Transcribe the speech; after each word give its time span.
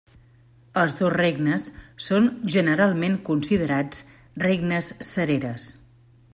Els 0.83 0.95
dos 1.01 1.11
regnes 1.15 1.67
són 2.07 2.31
generalment 2.55 3.19
considerats 3.29 4.03
regnes 4.47 4.93
sereres. 5.13 5.73